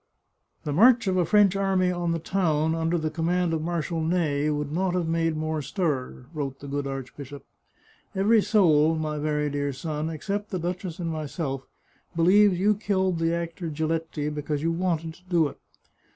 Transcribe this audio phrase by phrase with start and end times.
[0.63, 4.49] "The march of a French army on the town, under the command of Marshal Ney,
[4.49, 7.45] would not have made more stir," wrote the good archbishop."
[8.15, 11.67] Every soul, my very dear son, except the duchess and myself,
[12.15, 15.59] believes you killed the actor Giletti because you wanted to do it.